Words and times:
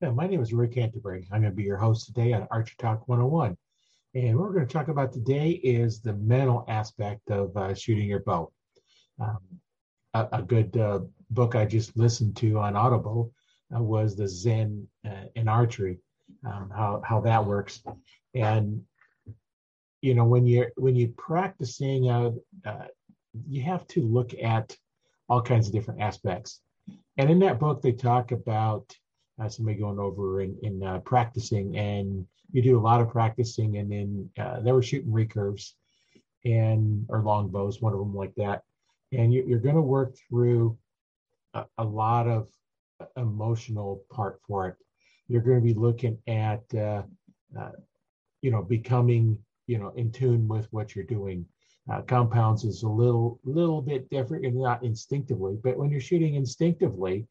Yeah, 0.00 0.12
my 0.12 0.26
name 0.26 0.40
is 0.40 0.54
Rick 0.54 0.72
Canterbury. 0.72 1.28
I'm 1.30 1.42
going 1.42 1.52
to 1.52 1.56
be 1.56 1.62
your 1.62 1.76
host 1.76 2.06
today 2.06 2.32
on 2.32 2.48
Archer 2.50 2.74
Talk 2.78 3.06
101. 3.06 3.54
And 4.14 4.38
what 4.38 4.48
we're 4.48 4.54
going 4.54 4.66
to 4.66 4.72
talk 4.72 4.88
about 4.88 5.12
today 5.12 5.50
is 5.50 6.00
the 6.00 6.14
mental 6.14 6.64
aspect 6.68 7.30
of 7.30 7.54
uh, 7.54 7.74
shooting 7.74 8.08
your 8.08 8.20
bow. 8.20 8.50
Um, 9.20 9.40
a, 10.14 10.26
a, 10.32 10.42
good 10.42 10.74
uh, 10.78 11.00
book 11.28 11.54
I 11.54 11.66
just 11.66 11.98
listened 11.98 12.34
to 12.38 12.58
on 12.60 12.76
Audible 12.76 13.30
uh, 13.76 13.82
was 13.82 14.16
the 14.16 14.26
Zen 14.26 14.88
uh, 15.06 15.24
in 15.34 15.48
Archery, 15.48 15.98
um, 16.46 16.72
how 16.74 17.02
how 17.04 17.20
that 17.20 17.44
works. 17.44 17.82
And 18.34 18.82
you 20.00 20.14
know, 20.14 20.24
when 20.24 20.46
you're 20.46 20.72
when 20.76 20.96
you're 20.96 21.10
practicing, 21.18 22.08
uh, 22.08 22.30
uh, 22.64 22.86
you 23.46 23.62
have 23.64 23.86
to 23.88 24.00
look 24.00 24.32
at 24.42 24.74
all 25.28 25.42
kinds 25.42 25.66
of 25.66 25.74
different 25.74 26.00
aspects. 26.00 26.62
And 27.18 27.28
in 27.28 27.40
that 27.40 27.60
book, 27.60 27.82
they 27.82 27.92
talk 27.92 28.32
about 28.32 28.96
uh, 29.40 29.48
somebody 29.48 29.78
going 29.78 29.98
over 29.98 30.40
and, 30.40 30.56
and 30.62 30.84
uh, 30.84 30.98
practicing, 31.00 31.76
and 31.76 32.26
you 32.52 32.62
do 32.62 32.78
a 32.78 32.80
lot 32.80 33.00
of 33.00 33.08
practicing, 33.08 33.78
and 33.78 33.90
then 33.90 34.30
uh, 34.38 34.60
they 34.60 34.72
were 34.72 34.82
shooting 34.82 35.10
recurves 35.10 35.72
and 36.44 37.06
or 37.08 37.22
longbows, 37.22 37.80
one 37.80 37.92
of 37.92 37.98
them 37.98 38.14
like 38.14 38.34
that, 38.36 38.62
and 39.12 39.32
you, 39.32 39.54
are 39.54 39.58
going 39.58 39.74
to 39.74 39.82
work 39.82 40.14
through 40.28 40.76
a, 41.54 41.64
a, 41.78 41.84
lot 41.84 42.26
of 42.26 42.48
emotional 43.16 44.02
part 44.10 44.40
for 44.46 44.68
it. 44.68 44.76
You're 45.28 45.42
going 45.42 45.60
to 45.60 45.64
be 45.64 45.74
looking 45.74 46.18
at, 46.26 46.62
uh, 46.74 47.02
uh, 47.58 47.70
you 48.42 48.50
know, 48.50 48.62
becoming, 48.62 49.38
you 49.66 49.78
know, 49.78 49.90
in 49.96 50.10
tune 50.10 50.48
with 50.48 50.66
what 50.72 50.94
you're 50.94 51.04
doing. 51.04 51.46
Uh, 51.90 52.02
compounds 52.02 52.64
is 52.64 52.82
a 52.82 52.88
little 52.88 53.40
little 53.42 53.82
bit 53.82 54.08
different 54.10 54.44
and 54.44 54.54
not 54.54 54.84
instinctively, 54.84 55.58
but 55.62 55.76
when 55.76 55.90
you're 55.90 56.00
shooting 56.00 56.34
instinctively, 56.34 57.26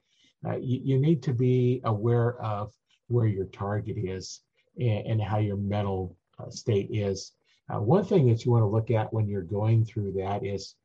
uh, 0.47 0.57
you, 0.57 0.79
you, 0.83 0.97
need 0.97 1.21
to 1.23 1.33
be 1.33 1.81
aware 1.83 2.41
of 2.41 2.71
where 3.07 3.27
your 3.27 3.45
target 3.45 3.97
is 3.97 4.41
and, 4.79 5.05
and 5.07 5.21
how 5.21 5.37
your 5.37 5.57
mental 5.57 6.15
uh, 6.39 6.49
state 6.49 6.89
is. 6.91 7.33
Uh, 7.69 7.79
one 7.79 8.05
thing 8.05 8.27
that 8.27 8.45
you 8.45 8.51
want 8.51 8.63
to 8.63 8.67
look 8.67 8.89
at 8.89 9.11
when 9.13 9.27
you're 9.27 9.41
going 9.41 9.85
through 9.85 10.11
that 10.13 10.45
is 10.45 10.75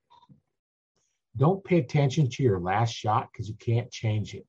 don't 1.36 1.64
pay 1.64 1.78
attention 1.78 2.28
to 2.28 2.42
your 2.42 2.60
last 2.60 2.92
shot 2.92 3.28
because 3.32 3.48
you 3.48 3.54
can't 3.54 3.90
change 3.90 4.34
it. 4.34 4.46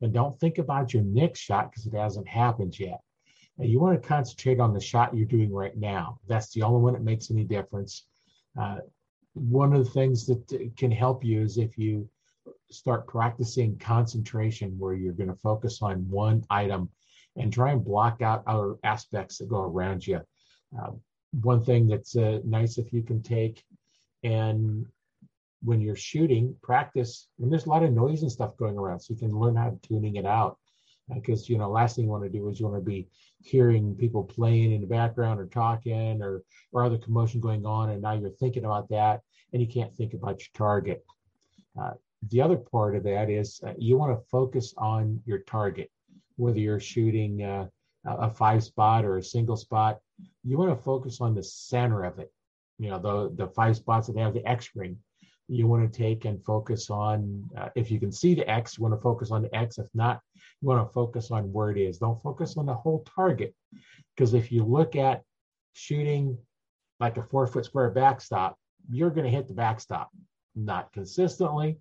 And 0.00 0.12
don't 0.12 0.38
think 0.38 0.58
about 0.58 0.94
your 0.94 1.02
next 1.02 1.40
shot 1.40 1.70
because 1.70 1.86
it 1.86 1.94
hasn't 1.94 2.28
happened 2.28 2.78
yet. 2.78 3.00
And 3.58 3.68
you 3.68 3.80
want 3.80 4.00
to 4.00 4.08
concentrate 4.08 4.60
on 4.60 4.72
the 4.72 4.80
shot 4.80 5.16
you're 5.16 5.26
doing 5.26 5.52
right 5.52 5.76
now. 5.76 6.20
That's 6.28 6.52
the 6.52 6.62
only 6.62 6.80
one 6.80 6.92
that 6.92 7.02
makes 7.02 7.30
any 7.30 7.44
difference. 7.44 8.04
Uh, 8.58 8.78
one 9.34 9.72
of 9.72 9.84
the 9.84 9.90
things 9.90 10.26
that 10.26 10.72
can 10.76 10.90
help 10.90 11.24
you 11.24 11.42
is 11.42 11.58
if 11.58 11.76
you 11.76 12.08
start 12.70 13.06
practicing 13.06 13.78
concentration 13.78 14.78
where 14.78 14.94
you're 14.94 15.12
going 15.12 15.28
to 15.28 15.36
focus 15.36 15.80
on 15.82 16.08
one 16.08 16.44
item 16.50 16.90
and 17.36 17.52
try 17.52 17.70
and 17.72 17.84
block 17.84 18.20
out 18.22 18.42
other 18.46 18.76
aspects 18.84 19.38
that 19.38 19.48
go 19.48 19.62
around 19.62 20.06
you. 20.06 20.20
Uh, 20.78 20.90
one 21.42 21.62
thing 21.62 21.86
that's 21.86 22.16
uh, 22.16 22.40
nice 22.44 22.78
if 22.78 22.92
you 22.92 23.02
can 23.02 23.22
take 23.22 23.62
and 24.24 24.86
when 25.62 25.80
you're 25.80 25.96
shooting, 25.96 26.54
practice 26.62 27.28
when 27.36 27.50
there's 27.50 27.66
a 27.66 27.68
lot 27.68 27.82
of 27.82 27.92
noise 27.92 28.22
and 28.22 28.30
stuff 28.30 28.56
going 28.56 28.78
around, 28.78 29.00
so 29.00 29.12
you 29.12 29.18
can 29.18 29.36
learn 29.36 29.56
how 29.56 29.70
to 29.70 29.78
tuning 29.82 30.16
it 30.16 30.26
out. 30.26 30.58
Because 31.12 31.42
uh, 31.42 31.46
you 31.48 31.58
know, 31.58 31.70
last 31.70 31.96
thing 31.96 32.04
you 32.04 32.10
want 32.10 32.24
to 32.24 32.30
do 32.30 32.48
is 32.48 32.60
you 32.60 32.66
want 32.66 32.78
to 32.78 32.84
be 32.84 33.08
hearing 33.42 33.94
people 33.96 34.22
playing 34.22 34.72
in 34.72 34.82
the 34.82 34.86
background 34.86 35.40
or 35.40 35.46
talking 35.46 36.22
or 36.22 36.42
or 36.72 36.84
other 36.84 36.98
commotion 36.98 37.40
going 37.40 37.64
on, 37.64 37.90
and 37.90 38.02
now 38.02 38.12
you're 38.12 38.30
thinking 38.30 38.64
about 38.64 38.88
that, 38.90 39.22
and 39.52 39.62
you 39.62 39.68
can't 39.68 39.94
think 39.94 40.14
about 40.14 40.40
your 40.40 40.50
target. 40.54 41.04
Uh, 41.80 41.92
the 42.28 42.40
other 42.40 42.56
part 42.56 42.96
of 42.96 43.04
that 43.04 43.30
is 43.30 43.60
uh, 43.66 43.74
you 43.78 43.96
want 43.96 44.18
to 44.18 44.26
focus 44.28 44.74
on 44.76 45.20
your 45.24 45.38
target, 45.38 45.90
whether 46.36 46.58
you're 46.58 46.80
shooting 46.80 47.42
uh, 47.42 47.66
a 48.04 48.30
five 48.30 48.64
spot 48.64 49.04
or 49.04 49.18
a 49.18 49.22
single 49.22 49.56
spot. 49.56 49.98
You 50.42 50.58
want 50.58 50.76
to 50.76 50.82
focus 50.82 51.20
on 51.20 51.34
the 51.34 51.42
center 51.42 52.04
of 52.04 52.18
it. 52.18 52.32
You 52.78 52.90
know, 52.90 52.98
the 52.98 53.44
the 53.44 53.50
five 53.52 53.76
spots 53.76 54.08
that 54.08 54.16
have 54.16 54.34
the 54.34 54.46
X 54.46 54.70
ring. 54.74 54.98
You 55.50 55.66
want 55.66 55.90
to 55.90 55.98
take 55.98 56.24
and 56.24 56.44
focus 56.44 56.90
on. 56.90 57.44
Uh, 57.56 57.68
if 57.74 57.90
you 57.90 57.98
can 57.98 58.12
see 58.12 58.34
the 58.34 58.48
X, 58.50 58.76
you 58.76 58.82
want 58.82 58.94
to 58.94 59.00
focus 59.00 59.30
on 59.30 59.42
the 59.42 59.54
X. 59.54 59.78
If 59.78 59.88
not, 59.94 60.20
you 60.60 60.68
want 60.68 60.86
to 60.86 60.92
focus 60.92 61.30
on 61.30 61.52
where 61.52 61.70
it 61.70 61.78
is. 61.78 61.98
Don't 61.98 62.22
focus 62.22 62.56
on 62.56 62.66
the 62.66 62.74
whole 62.74 63.04
target, 63.14 63.54
because 64.14 64.34
if 64.34 64.52
you 64.52 64.64
look 64.64 64.96
at 64.96 65.22
shooting 65.72 66.36
like 67.00 67.16
a 67.16 67.22
four 67.22 67.46
foot 67.46 67.64
square 67.64 67.90
backstop, 67.90 68.58
you're 68.90 69.10
going 69.10 69.24
to 69.24 69.30
hit 69.30 69.46
the 69.48 69.54
backstop, 69.54 70.10
not 70.54 70.92
consistently, 70.92 71.78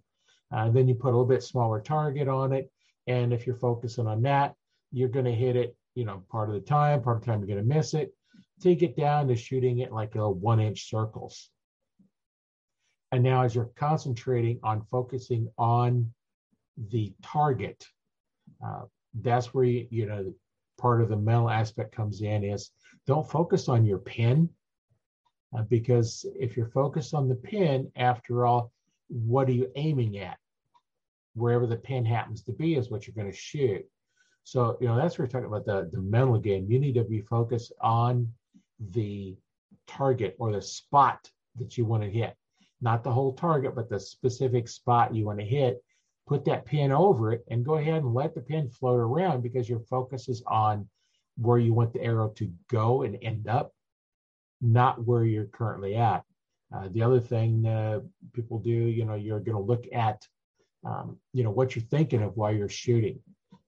uh, 0.51 0.69
then 0.69 0.87
you 0.87 0.95
put 0.95 1.09
a 1.09 1.17
little 1.17 1.25
bit 1.25 1.43
smaller 1.43 1.81
target 1.81 2.27
on 2.27 2.53
it. 2.53 2.71
And 3.07 3.33
if 3.33 3.45
you're 3.45 3.55
focusing 3.55 4.07
on 4.07 4.21
that, 4.23 4.55
you're 4.91 5.09
going 5.09 5.25
to 5.25 5.33
hit 5.33 5.55
it, 5.55 5.75
you 5.95 6.05
know, 6.05 6.23
part 6.29 6.49
of 6.49 6.55
the 6.55 6.61
time, 6.61 7.01
part 7.01 7.17
of 7.17 7.21
the 7.21 7.27
time 7.27 7.39
you're 7.39 7.47
going 7.47 7.67
to 7.67 7.75
miss 7.75 7.93
it. 7.93 8.13
Take 8.61 8.81
it 8.81 8.95
down 8.95 9.27
to 9.27 9.35
shooting 9.35 9.79
it 9.79 9.91
like 9.91 10.15
a 10.15 10.29
one 10.29 10.59
inch 10.59 10.89
circles. 10.89 11.49
And 13.11 13.23
now 13.23 13.43
as 13.43 13.55
you're 13.55 13.71
concentrating 13.75 14.59
on 14.63 14.81
focusing 14.81 15.49
on 15.57 16.13
the 16.89 17.13
target, 17.21 17.85
uh, 18.65 18.83
that's 19.21 19.53
where 19.53 19.63
you, 19.63 19.87
you 19.89 20.05
know, 20.05 20.33
part 20.77 21.01
of 21.01 21.09
the 21.09 21.17
mental 21.17 21.49
aspect 21.49 21.95
comes 21.95 22.21
in 22.21 22.43
is 22.43 22.71
don't 23.05 23.29
focus 23.29 23.69
on 23.69 23.85
your 23.85 23.97
pin 23.97 24.49
uh, 25.57 25.63
because 25.63 26.25
if 26.37 26.57
you're 26.57 26.69
focused 26.69 27.13
on 27.13 27.27
the 27.27 27.35
pin, 27.35 27.89
after 27.95 28.45
all, 28.45 28.71
what 29.09 29.47
are 29.47 29.53
you 29.53 29.71
aiming 29.75 30.17
at? 30.19 30.37
Wherever 31.33 31.67
the 31.67 31.77
pin 31.77 32.05
happens 32.05 32.41
to 32.43 32.51
be 32.51 32.75
is 32.75 32.89
what 32.89 33.05
you're 33.05 33.15
going 33.15 33.31
to 33.31 33.37
shoot. 33.37 33.85
So, 34.43 34.77
you 34.79 34.87
know, 34.87 34.95
that's 34.95 35.17
where 35.17 35.25
we're 35.25 35.31
talking 35.31 35.47
about 35.47 35.65
the, 35.65 35.89
the 35.91 36.01
mental 36.01 36.39
game. 36.39 36.67
You 36.69 36.79
need 36.79 36.95
to 36.95 37.03
be 37.03 37.21
focused 37.21 37.73
on 37.81 38.31
the 38.91 39.35
target 39.87 40.35
or 40.39 40.51
the 40.51 40.61
spot 40.61 41.29
that 41.57 41.77
you 41.77 41.85
want 41.85 42.03
to 42.03 42.09
hit. 42.09 42.35
Not 42.81 43.03
the 43.03 43.11
whole 43.11 43.33
target, 43.33 43.75
but 43.75 43.89
the 43.89 43.99
specific 43.99 44.67
spot 44.67 45.13
you 45.13 45.25
want 45.25 45.39
to 45.39 45.45
hit. 45.45 45.83
Put 46.27 46.45
that 46.45 46.65
pin 46.65 46.91
over 46.91 47.31
it 47.31 47.43
and 47.49 47.65
go 47.65 47.75
ahead 47.75 48.03
and 48.03 48.13
let 48.13 48.35
the 48.35 48.41
pin 48.41 48.69
float 48.69 48.99
around 48.99 49.41
because 49.41 49.69
your 49.69 49.79
focus 49.79 50.29
is 50.29 50.43
on 50.45 50.87
where 51.37 51.57
you 51.57 51.73
want 51.73 51.93
the 51.93 52.01
arrow 52.01 52.29
to 52.29 52.51
go 52.69 53.03
and 53.03 53.17
end 53.21 53.47
up, 53.47 53.73
not 54.61 55.05
where 55.05 55.23
you're 55.23 55.45
currently 55.45 55.95
at. 55.95 56.23
Uh, 56.75 56.89
the 56.91 57.01
other 57.01 57.19
thing 57.19 57.65
uh, 57.65 57.99
people 58.33 58.59
do, 58.59 58.69
you 58.69 59.05
know, 59.05 59.15
you're 59.15 59.39
going 59.39 59.55
to 59.55 59.61
look 59.61 59.85
at, 59.93 60.27
um, 60.85 61.17
you 61.33 61.43
know, 61.43 61.51
what 61.51 61.75
you're 61.75 61.85
thinking 61.85 62.21
of 62.21 62.35
while 62.35 62.53
you're 62.53 62.69
shooting. 62.69 63.19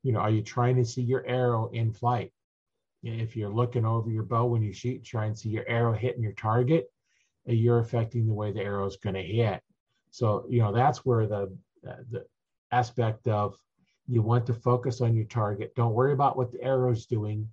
You 0.03 0.11
know, 0.11 0.19
are 0.19 0.29
you 0.29 0.41
trying 0.41 0.75
to 0.77 0.85
see 0.85 1.01
your 1.01 1.25
arrow 1.25 1.69
in 1.71 1.93
flight? 1.93 2.31
If 3.01 3.37
you're 3.37 3.53
looking 3.53 3.85
over 3.85 4.09
your 4.09 4.23
bow 4.23 4.45
when 4.45 4.61
you 4.61 4.73
shoot, 4.73 5.03
try 5.03 5.25
and 5.25 5.37
see 5.37 5.49
your 5.49 5.67
arrow 5.67 5.93
hitting 5.93 6.21
your 6.21 6.33
target, 6.33 6.91
uh, 7.47 7.53
you're 7.53 7.79
affecting 7.79 8.27
the 8.27 8.33
way 8.33 8.51
the 8.51 8.61
arrow 8.61 8.85
is 8.85 8.97
going 8.97 9.15
to 9.15 9.23
hit. 9.23 9.61
So, 10.11 10.45
you 10.49 10.59
know, 10.59 10.73
that's 10.73 11.05
where 11.05 11.25
the, 11.25 11.57
uh, 11.87 11.95
the 12.11 12.25
aspect 12.71 13.27
of 13.27 13.55
you 14.07 14.21
want 14.21 14.45
to 14.47 14.53
focus 14.53 14.99
on 14.99 15.15
your 15.15 15.25
target. 15.25 15.73
Don't 15.75 15.93
worry 15.93 16.11
about 16.11 16.35
what 16.35 16.51
the 16.51 16.61
arrow's 16.61 17.05
doing. 17.05 17.47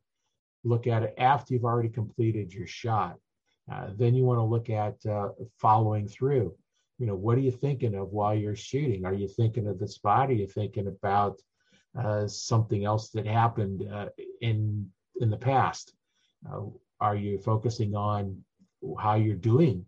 Look 0.65 0.89
at 0.89 1.05
it 1.05 1.15
after 1.19 1.55
you've 1.55 1.65
already 1.65 1.91
completed 1.91 2.53
your 2.53 2.67
shot 2.67 3.19
uh, 3.71 3.89
then 3.97 4.15
you 4.15 4.25
want 4.25 4.39
to 4.39 4.45
look 4.45 4.71
at 4.71 4.95
uh, 5.07 5.31
following 5.59 6.07
through. 6.07 6.55
You 6.99 7.07
know, 7.07 7.15
what 7.15 7.37
are 7.37 7.43
you 7.43 7.51
thinking 7.51 7.95
of 7.95 8.13
while 8.13 8.35
you're 8.35 8.57
shooting? 8.57 9.05
Are 9.05 9.13
you 9.13 9.29
thinking 9.29 9.67
of 9.67 9.79
the 9.79 9.89
spot? 9.89 10.31
Are 10.31 10.35
you 10.35 10.47
thinking 10.47 10.87
about 10.87 11.41
uh, 11.99 12.27
something 12.27 12.85
else 12.85 13.11
that 13.11 13.27
happened 13.27 13.83
uh, 13.93 14.09
in 14.41 14.89
in 15.21 15.31
the 15.31 15.37
past? 15.37 15.95
Uh, 16.49 16.63
are 17.01 17.17
you 17.17 17.39
focusing 17.39 17.95
on 17.95 18.43
how 18.99 19.15
you're 19.15 19.35
doing? 19.35 19.85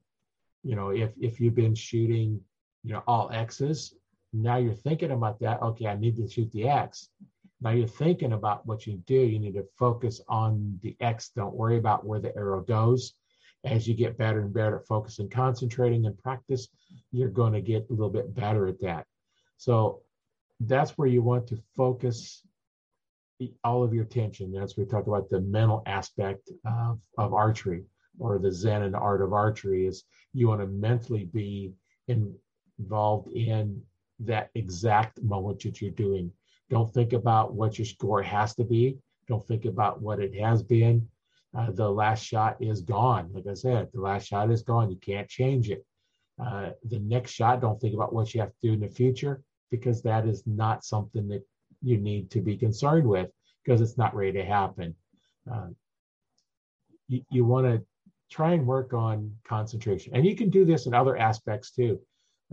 You 0.65 0.77
know, 0.77 0.91
if 0.91 1.13
if 1.21 1.41
you've 1.41 1.55
been 1.55 1.75
shooting, 1.75 2.41
you 2.83 2.93
know, 2.93 3.03
all 3.07 3.31
X's, 3.33 3.95
now 4.33 4.57
you're 4.57 4.75
thinking 4.75 5.13
about 5.13 5.39
that. 5.41 5.63
Okay, 5.63 5.87
I 5.87 5.95
need 5.95 6.17
to 6.17 6.29
shoot 6.29 6.51
the 6.53 6.69
X. 6.69 7.09
Now 7.61 7.71
you're 7.71 7.89
thinking 7.89 8.33
about 8.33 8.67
what 8.67 8.87
you 8.87 8.99
do. 9.07 9.15
You 9.15 9.39
need 9.39 9.55
to 9.55 9.67
focus 9.79 10.21
on 10.29 10.79
the 10.83 10.97
X. 11.01 11.31
Don't 11.35 11.55
worry 11.55 11.79
about 11.79 12.05
where 12.05 12.21
the 12.21 12.37
arrow 12.37 12.61
goes 12.61 13.15
as 13.65 13.89
you 13.89 13.95
get 13.95 14.19
better 14.19 14.41
and 14.41 14.53
better 14.53 14.79
at 14.79 14.87
focusing, 14.87 15.29
concentrating, 15.29 16.07
and 16.07 16.19
practice, 16.19 16.69
you're 17.11 17.29
going 17.29 17.53
to 17.53 17.61
get 17.61 17.87
a 17.89 17.93
little 17.93 18.11
bit 18.11 18.35
better 18.35 18.67
at 18.67 18.81
that. 18.81 19.05
So 19.57 20.03
that's 20.61 20.97
where 20.97 21.09
you 21.09 21.23
want 21.23 21.47
to 21.49 21.59
focus 21.77 22.43
all 23.65 23.83
of 23.83 23.95
your 23.95 24.05
attention. 24.05 24.53
That's 24.53 24.77
where 24.77 24.87
we 24.87 24.91
talk 24.91 25.07
about 25.07 25.31
the 25.31 25.41
mental 25.41 25.83
aspect 25.87 26.51
of, 26.65 27.01
of 27.17 27.35
archery 27.35 27.85
or 28.19 28.39
the 28.39 28.53
Zen 28.53 28.83
and 28.83 28.97
art 28.97 29.23
of 29.23 29.33
archery 29.33 29.87
is 29.87 30.05
you 30.33 30.49
want 30.49 30.61
to 30.61 30.67
mentally 30.67 31.25
be 31.25 31.73
in, 32.09 32.35
involved 32.79 33.29
in 33.33 33.81
that 34.21 34.51
exact 34.55 35.23
moment 35.23 35.63
that 35.63 35.81
you're 35.81 35.91
doing. 35.93 36.33
Don't 36.71 36.93
think 36.93 37.13
about 37.13 37.55
what 37.55 37.79
your 37.79 37.87
score 37.87 38.23
has 38.23 38.55
to 38.57 38.65
be. 38.65 38.99
Don't 39.29 39.47
think 39.47 39.65
about 39.65 40.03
what 40.03 40.21
it 40.21 40.35
has 40.35 40.63
been 40.63 41.09
uh, 41.57 41.71
the 41.71 41.89
last 41.89 42.25
shot 42.25 42.57
is 42.61 42.83
gone. 42.83 43.31
Like 43.33 43.47
I 43.47 43.55
said, 43.55 43.89
the 43.93 44.01
last 44.01 44.27
shot 44.27 44.51
is 44.51 44.63
gone. 44.63 44.91
You 44.91 44.99
can't 44.99 45.29
change 45.29 45.71
it. 45.71 45.85
Uh, 46.41 46.71
the 46.85 46.99
next 47.01 47.33
shot, 47.33 47.61
don't 47.61 47.81
think 47.81 47.95
about 47.95 48.13
what 48.13 48.33
you 48.33 48.41
have 48.41 48.51
to 48.51 48.69
do 48.69 48.73
in 48.75 48.81
the 48.81 48.89
future 48.89 49.43
because 49.71 50.03
that 50.03 50.27
is 50.27 50.43
not 50.47 50.85
something 50.85 51.29
that 51.29 51.43
you 51.83 51.99
need 51.99 52.31
to 52.31 52.41
be 52.41 52.57
concerned 52.57 53.07
with 53.07 53.29
because 53.65 53.81
it's 53.81 53.99
not 53.99 54.15
ready 54.15 54.33
to 54.33 54.45
happen. 54.45 54.95
Uh, 55.51 55.69
you, 57.09 57.23
you 57.31 57.45
want 57.45 57.67
to 57.67 57.83
try 58.31 58.53
and 58.53 58.67
work 58.67 58.93
on 58.93 59.33
concentration, 59.45 60.15
and 60.15 60.27
you 60.27 60.37
can 60.37 60.51
do 60.51 60.65
this 60.65 60.87
in 60.87 60.95
other 60.95 61.17
aspects 61.17 61.73
too. 61.73 62.01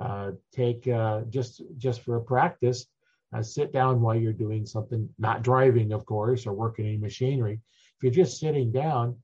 Uh, 0.02 0.32
take 0.54 0.88
uh, 0.88 1.22
just 1.30 1.62
just 1.78 2.02
for 2.02 2.18
a 2.18 2.22
practice, 2.22 2.86
uh, 3.34 3.42
sit 3.42 3.72
down 3.72 4.02
while 4.02 4.16
you're 4.16 4.34
doing 4.34 4.66
something, 4.66 5.10
not 5.18 5.42
driving, 5.42 5.92
of 5.92 6.06
course, 6.06 6.46
or 6.46 6.54
working 6.54 6.86
any 6.86 6.98
machinery. 6.98 7.60
If 7.98 8.04
you're 8.04 8.26
just 8.26 8.40
sitting 8.40 8.72
down, 8.72 9.18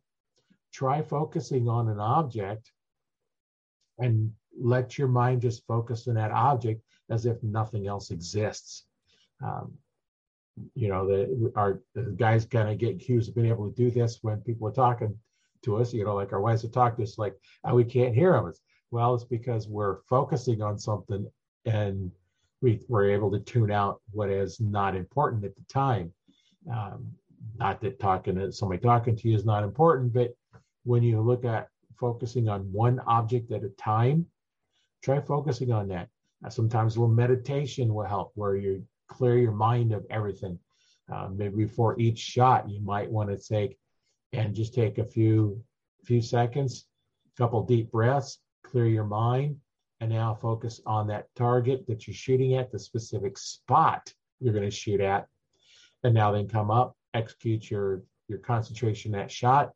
try 0.74 1.02
focusing 1.02 1.68
on 1.68 1.90
an 1.90 2.00
object 2.00 2.72
and 4.00 4.32
let 4.60 4.98
your 4.98 5.08
mind 5.08 5.42
just 5.42 5.66
focus 5.66 6.08
on 6.08 6.16
that 6.16 6.32
object 6.32 6.82
as 7.10 7.26
if 7.26 7.42
nothing 7.44 7.88
else 7.88 8.12
exists. 8.12 8.86
Um, 9.44 9.74
you 10.76 10.90
know, 10.90 11.08
the, 11.08 11.52
our 11.56 11.82
the 11.96 12.14
guys 12.18 12.46
kind 12.46 12.70
of 12.70 12.78
get 12.78 12.96
accused 12.96 13.30
of 13.30 13.36
being 13.36 13.48
able 13.48 13.70
to 13.70 13.76
do 13.76 13.90
this 13.90 14.20
when 14.22 14.42
people 14.42 14.68
are 14.68 14.74
talking 14.74 15.18
to 15.64 15.78
us, 15.78 15.94
you 15.94 16.04
know, 16.04 16.16
like 16.16 16.34
our 16.34 16.42
wives 16.42 16.64
are 16.66 16.70
talking 16.70 16.98
to 16.98 17.10
us, 17.10 17.18
like, 17.18 17.36
oh, 17.64 17.76
we 17.76 17.84
can't 17.84 18.16
hear 18.16 18.34
them. 18.34 18.48
It's, 18.48 18.62
well, 18.92 19.14
it's 19.16 19.24
because 19.24 19.68
we're 19.68 20.02
focusing 20.10 20.62
on 20.62 20.78
something 20.78 21.30
and 21.66 22.12
we 22.62 22.82
were 22.88 23.10
able 23.10 23.32
to 23.32 23.40
tune 23.40 23.72
out 23.72 24.02
what 24.12 24.30
is 24.30 24.60
not 24.60 24.96
important 24.96 25.46
at 25.46 25.56
the 25.56 25.64
time. 25.70 26.12
Um, 26.72 27.08
not 27.58 27.82
that 27.82 28.00
talking 28.00 28.36
to 28.36 28.52
somebody 28.52 28.82
talking 28.82 29.16
to 29.16 29.30
you 29.30 29.36
is 29.36 29.46
not 29.46 29.64
important, 29.64 30.14
but 30.14 30.36
when 30.84 31.04
you 31.04 31.22
look 31.22 31.46
at 31.46 31.68
focusing 32.00 32.50
on 32.50 32.62
one 32.72 33.00
object 33.02 33.52
at 33.52 33.64
a 33.64 33.70
time, 33.70 34.26
try 35.04 35.20
focusing 35.20 35.72
on 35.72 35.88
that. 35.90 36.10
Uh, 36.44 36.50
sometimes 36.50 36.96
a 36.96 37.00
little 37.00 37.14
meditation 37.14 37.94
will 37.94 38.06
help 38.06 38.32
where 38.36 38.56
you 38.56 38.84
clear 39.08 39.38
your 39.38 39.52
mind 39.52 39.94
of 39.94 40.06
everything. 40.10 40.58
Uh, 41.12 41.28
maybe 41.30 41.56
before 41.56 42.00
each 42.00 42.18
shot, 42.18 42.70
you 42.70 42.82
might 42.82 43.10
want 43.10 43.30
to 43.30 43.38
take 43.38 43.78
and 44.34 44.56
just 44.56 44.74
take 44.74 44.98
a 44.98 45.06
few 45.06 45.62
few 46.04 46.22
seconds, 46.22 46.88
a 47.28 47.38
couple 47.38 47.64
deep 47.64 47.92
breaths, 47.92 48.40
clear 48.64 48.88
your 48.88 49.04
mind, 49.04 49.56
and 50.00 50.10
now 50.10 50.34
focus 50.34 50.82
on 50.86 51.06
that 51.08 51.28
target 51.36 51.86
that 51.88 52.08
you're 52.08 52.14
shooting 52.16 52.56
at, 52.56 52.72
the 52.72 52.80
specific 52.80 53.38
spot 53.38 54.12
you're 54.40 54.54
going 54.54 54.66
to 54.66 54.76
shoot 54.76 55.00
at, 55.00 55.28
and 56.04 56.14
now 56.14 56.32
then 56.32 56.48
come 56.48 56.72
up, 56.72 56.96
execute 57.14 57.70
your 57.70 58.04
your 58.28 58.40
concentration 58.40 59.12
that 59.12 59.32
shot, 59.32 59.72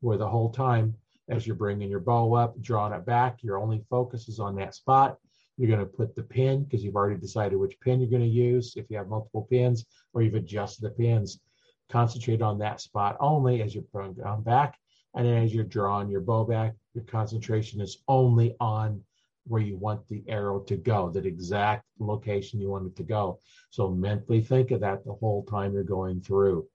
where 0.00 0.18
the 0.18 0.28
whole 0.28 0.50
time 0.50 0.94
as 1.28 1.46
you're 1.46 1.56
bringing 1.56 1.88
your 1.88 2.00
bow 2.00 2.34
up, 2.34 2.60
drawing 2.60 2.92
it 2.92 3.06
back, 3.06 3.42
your 3.42 3.58
only 3.58 3.84
focus 3.88 4.28
is 4.28 4.40
on 4.40 4.56
that 4.56 4.74
spot. 4.74 5.16
You're 5.56 5.68
going 5.68 5.80
to 5.80 5.86
put 5.86 6.16
the 6.16 6.22
pin 6.22 6.64
because 6.64 6.82
you've 6.82 6.96
already 6.96 7.20
decided 7.20 7.56
which 7.56 7.78
pin 7.80 8.00
you're 8.00 8.10
going 8.10 8.22
to 8.22 8.28
use 8.28 8.74
if 8.76 8.90
you 8.90 8.96
have 8.96 9.08
multiple 9.08 9.46
pins 9.48 9.86
or 10.12 10.22
you've 10.22 10.34
adjusted 10.34 10.82
the 10.82 10.90
pins. 10.90 11.40
Concentrate 11.88 12.42
on 12.42 12.58
that 12.58 12.80
spot 12.80 13.16
only 13.20 13.62
as 13.62 13.74
you're 13.74 13.84
going 13.92 14.42
back. 14.42 14.76
And 15.14 15.26
as 15.26 15.52
you're 15.54 15.64
drawing 15.64 16.08
your 16.08 16.20
bow 16.20 16.44
back, 16.44 16.74
your 16.94 17.04
concentration 17.04 17.80
is 17.80 17.98
only 18.08 18.56
on 18.60 19.02
where 19.46 19.62
you 19.62 19.76
want 19.76 20.06
the 20.06 20.22
arrow 20.28 20.60
to 20.60 20.76
go, 20.76 21.10
that 21.10 21.26
exact 21.26 21.84
location 21.98 22.60
you 22.60 22.70
want 22.70 22.86
it 22.86 22.96
to 22.96 23.02
go. 23.02 23.40
So 23.70 23.90
mentally 23.90 24.40
think 24.40 24.70
of 24.70 24.80
that 24.80 25.04
the 25.04 25.14
whole 25.14 25.44
time 25.44 25.74
you're 25.74 25.82
going 25.82 26.20
through. 26.20 26.66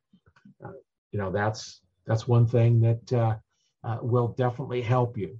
Uh, 0.64 0.72
you 1.12 1.20
know, 1.20 1.32
that's 1.32 1.82
that's 2.06 2.28
one 2.28 2.48
thing 2.48 2.80
that 2.82 3.14
uh, 3.14 3.36
uh, 3.84 3.98
will 4.02 4.30
definitely 4.30 4.82
help 4.82 5.18
you. 5.18 5.40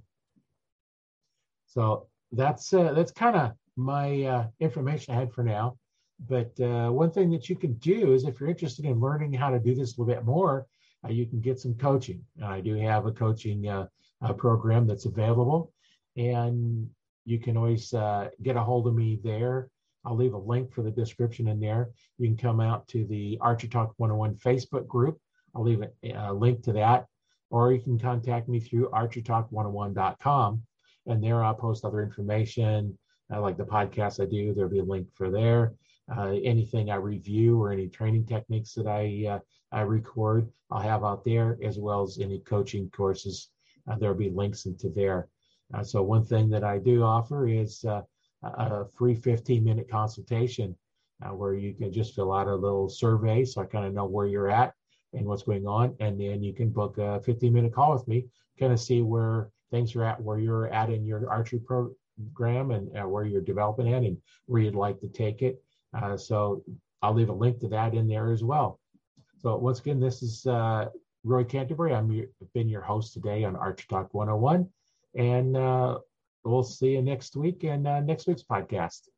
So 1.66 2.06
that's 2.32 2.72
uh, 2.72 2.92
that's 2.92 3.12
kind 3.12 3.36
of 3.36 3.52
my 3.76 4.22
uh, 4.24 4.46
information 4.60 5.14
I 5.14 5.18
had 5.18 5.32
for 5.32 5.44
now. 5.44 5.76
But 6.28 6.52
one 6.58 7.10
thing 7.10 7.30
that 7.32 7.50
you 7.50 7.56
can 7.56 7.74
do 7.74 8.14
is 8.14 8.24
if 8.24 8.40
you're 8.40 8.48
interested 8.48 8.86
in 8.86 9.00
learning 9.00 9.34
how 9.34 9.50
to 9.50 9.58
do 9.58 9.74
this 9.74 9.96
a 9.96 10.00
little 10.00 10.14
bit 10.14 10.24
more, 10.24 10.66
you 11.06 11.26
can 11.26 11.40
get 11.40 11.60
some 11.60 11.74
coaching. 11.74 12.24
I 12.42 12.62
do 12.62 12.74
have 12.76 13.04
a 13.04 13.12
coaching 13.12 13.70
program 14.38 14.86
that's 14.86 15.04
available, 15.04 15.74
and 16.16 16.88
you 17.26 17.38
can 17.38 17.58
always 17.58 17.90
get 17.90 18.56
a 18.56 18.62
hold 18.62 18.86
of 18.86 18.94
me 18.94 19.20
there. 19.22 19.68
I'll 20.06 20.16
leave 20.16 20.34
a 20.34 20.38
link 20.38 20.72
for 20.72 20.82
the 20.82 20.90
description 20.90 21.48
in 21.48 21.60
there. 21.60 21.90
You 22.16 22.28
can 22.28 22.36
come 22.36 22.60
out 22.60 22.88
to 22.88 23.04
the 23.04 23.36
Archer 23.40 23.66
Talk 23.66 23.92
101 23.98 24.36
Facebook 24.36 24.86
group. 24.86 25.18
I'll 25.54 25.64
leave 25.64 25.82
a, 25.82 26.12
a 26.12 26.32
link 26.32 26.62
to 26.62 26.72
that 26.74 27.06
or 27.50 27.72
you 27.72 27.80
can 27.80 27.98
contact 27.98 28.48
me 28.48 28.60
through 28.60 28.90
archertalk101.com. 28.90 30.62
And 31.06 31.22
there 31.22 31.44
I'll 31.44 31.54
post 31.54 31.84
other 31.84 32.02
information, 32.02 32.98
uh, 33.32 33.40
like 33.40 33.56
the 33.56 33.64
podcast 33.64 34.20
I 34.20 34.26
do. 34.26 34.52
There'll 34.52 34.70
be 34.70 34.80
a 34.80 34.84
link 34.84 35.08
for 35.14 35.30
there. 35.30 35.74
Uh, 36.14 36.34
anything 36.44 36.90
I 36.90 36.96
review 36.96 37.60
or 37.60 37.72
any 37.72 37.88
training 37.88 38.26
techniques 38.26 38.74
that 38.74 38.86
I 38.86 39.26
uh, 39.28 39.38
I 39.72 39.80
record, 39.80 40.48
I'll 40.70 40.80
have 40.80 41.02
out 41.02 41.24
there, 41.24 41.58
as 41.62 41.78
well 41.78 42.02
as 42.02 42.18
any 42.20 42.38
coaching 42.40 42.88
courses. 42.90 43.50
Uh, 43.88 43.96
there'll 43.96 44.16
be 44.16 44.30
links 44.30 44.66
into 44.66 44.88
there. 44.88 45.28
Uh, 45.74 45.82
so 45.82 46.02
one 46.02 46.24
thing 46.24 46.48
that 46.50 46.62
I 46.62 46.78
do 46.78 47.02
offer 47.02 47.48
is 47.48 47.84
uh, 47.84 48.02
a 48.42 48.84
free 48.96 49.14
15 49.14 49.64
minute 49.64 49.90
consultation 49.90 50.76
where 51.32 51.54
you 51.54 51.74
can 51.74 51.92
just 51.92 52.14
fill 52.14 52.32
out 52.32 52.46
a 52.46 52.54
little 52.54 52.88
survey 52.88 53.44
so 53.44 53.62
I 53.62 53.64
kind 53.64 53.86
of 53.86 53.94
know 53.94 54.04
where 54.04 54.26
you're 54.26 54.50
at 54.50 54.74
and 55.16 55.26
what's 55.26 55.42
going 55.42 55.66
on. 55.66 55.94
And 56.00 56.20
then 56.20 56.42
you 56.42 56.52
can 56.52 56.70
book 56.70 56.98
a 56.98 57.20
15 57.20 57.52
minute 57.52 57.74
call 57.74 57.92
with 57.92 58.06
me, 58.06 58.26
kind 58.58 58.72
of 58.72 58.80
see 58.80 59.02
where 59.02 59.50
things 59.70 59.94
are 59.96 60.04
at, 60.04 60.22
where 60.22 60.38
you're 60.38 60.68
at 60.68 60.90
in 60.90 61.04
your 61.04 61.28
archery 61.30 61.60
program 61.60 62.70
and 62.70 62.96
uh, 62.96 63.08
where 63.08 63.24
you're 63.24 63.40
developing 63.40 63.88
it 63.88 64.04
and 64.04 64.18
where 64.46 64.62
you'd 64.62 64.74
like 64.74 65.00
to 65.00 65.08
take 65.08 65.42
it. 65.42 65.62
Uh, 65.94 66.16
so 66.16 66.62
I'll 67.02 67.14
leave 67.14 67.28
a 67.28 67.34
link 67.34 67.60
to 67.60 67.68
that 67.68 67.94
in 67.94 68.08
there 68.08 68.32
as 68.32 68.44
well. 68.44 68.80
So 69.38 69.56
once 69.56 69.80
again, 69.80 70.00
this 70.00 70.22
is 70.22 70.46
uh, 70.46 70.86
Roy 71.24 71.44
Canterbury. 71.44 71.94
I'm 71.94 72.10
your, 72.10 72.26
been 72.54 72.68
your 72.68 72.82
host 72.82 73.12
today 73.12 73.44
on 73.44 73.56
Archer 73.56 73.86
Talk 73.88 74.12
101. 74.12 74.68
And 75.14 75.56
uh, 75.56 75.98
we'll 76.46 76.62
see 76.62 76.92
you 76.92 77.02
next 77.02 77.36
week 77.36 77.64
and 77.64 77.86
uh, 77.86 78.00
next 78.00 78.26
week's 78.26 78.42
podcast. 78.42 79.08